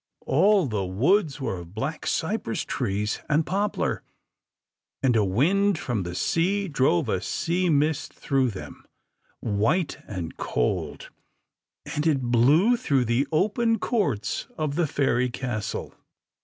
[0.25, 4.01] All the woods were of black cypress trees and poplar,
[5.03, 8.83] and a wind from the sea drove a sea mist through them,
[9.41, 11.11] white and cold,
[11.85, 15.93] and it blew through the open courts of the fairy castle.